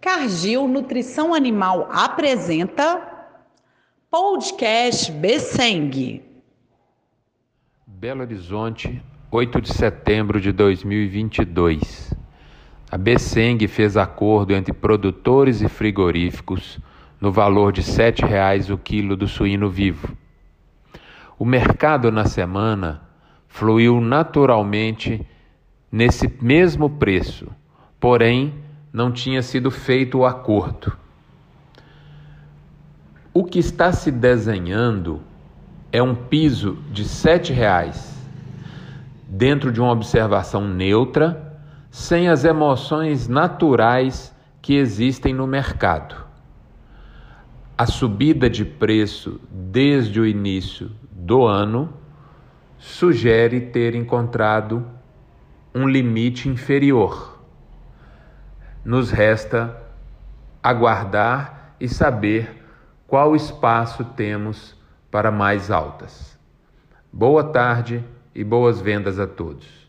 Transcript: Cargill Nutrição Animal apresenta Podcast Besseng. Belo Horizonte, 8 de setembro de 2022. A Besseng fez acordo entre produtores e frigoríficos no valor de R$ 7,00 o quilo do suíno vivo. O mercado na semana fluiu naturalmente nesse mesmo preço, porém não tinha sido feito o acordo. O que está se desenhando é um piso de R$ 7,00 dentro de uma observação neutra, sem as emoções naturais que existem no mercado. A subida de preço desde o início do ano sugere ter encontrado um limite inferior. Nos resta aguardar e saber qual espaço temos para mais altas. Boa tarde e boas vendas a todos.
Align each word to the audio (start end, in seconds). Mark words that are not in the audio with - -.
Cargill 0.00 0.68
Nutrição 0.68 1.34
Animal 1.34 1.88
apresenta 1.90 3.00
Podcast 4.10 5.10
Besseng. 5.10 6.22
Belo 7.86 8.20
Horizonte, 8.20 9.02
8 9.30 9.60
de 9.60 9.72
setembro 9.72 10.40
de 10.40 10.52
2022. 10.52 12.14
A 12.90 12.96
Besseng 12.96 13.66
fez 13.66 13.96
acordo 13.96 14.54
entre 14.54 14.72
produtores 14.72 15.60
e 15.60 15.68
frigoríficos 15.68 16.78
no 17.20 17.32
valor 17.32 17.72
de 17.72 17.80
R$ 17.80 17.86
7,00 17.86 18.72
o 18.72 18.78
quilo 18.78 19.16
do 19.16 19.26
suíno 19.26 19.68
vivo. 19.68 20.16
O 21.38 21.44
mercado 21.44 22.12
na 22.12 22.26
semana 22.26 23.02
fluiu 23.48 24.00
naturalmente 24.00 25.26
nesse 25.90 26.32
mesmo 26.40 26.90
preço, 26.90 27.48
porém 27.98 28.65
não 28.96 29.12
tinha 29.12 29.42
sido 29.42 29.70
feito 29.70 30.16
o 30.16 30.24
acordo. 30.24 30.90
O 33.34 33.44
que 33.44 33.58
está 33.58 33.92
se 33.92 34.10
desenhando 34.10 35.20
é 35.92 36.02
um 36.02 36.14
piso 36.14 36.78
de 36.90 37.02
R$ 37.02 37.08
7,00 37.08 38.16
dentro 39.28 39.70
de 39.70 39.82
uma 39.82 39.92
observação 39.92 40.66
neutra, 40.66 41.60
sem 41.90 42.30
as 42.30 42.42
emoções 42.42 43.28
naturais 43.28 44.34
que 44.62 44.76
existem 44.76 45.34
no 45.34 45.46
mercado. 45.46 46.16
A 47.76 47.84
subida 47.84 48.48
de 48.48 48.64
preço 48.64 49.38
desde 49.50 50.18
o 50.18 50.24
início 50.24 50.90
do 51.12 51.44
ano 51.44 51.92
sugere 52.78 53.60
ter 53.60 53.94
encontrado 53.94 54.86
um 55.74 55.86
limite 55.86 56.48
inferior. 56.48 57.35
Nos 58.86 59.10
resta 59.10 59.82
aguardar 60.62 61.74
e 61.80 61.88
saber 61.88 62.64
qual 63.04 63.34
espaço 63.34 64.04
temos 64.04 64.76
para 65.10 65.28
mais 65.32 65.72
altas. 65.72 66.38
Boa 67.12 67.42
tarde 67.42 68.04
e 68.32 68.44
boas 68.44 68.80
vendas 68.80 69.18
a 69.18 69.26
todos. 69.26 69.85